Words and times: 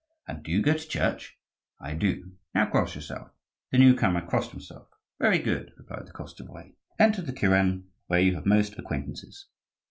"And 0.27 0.41
do 0.43 0.51
you 0.51 0.63
go 0.63 0.73
to 0.73 0.87
church?" 0.87 1.37
"I 1.79 1.93
do." 1.93 2.31
"Now 2.55 2.65
cross 2.71 2.95
yourself." 2.95 3.29
The 3.69 3.77
new 3.77 3.93
comer 3.93 4.25
crossed 4.25 4.49
himself. 4.49 4.87
"Very 5.19 5.37
good," 5.37 5.73
replied 5.77 6.07
the 6.07 6.11
Koschevoi; 6.11 6.73
"enter 6.97 7.21
the 7.21 7.31
kuren 7.33 7.83
where 8.07 8.19
you 8.19 8.33
have 8.33 8.47
most 8.47 8.79
acquaintances." 8.79 9.45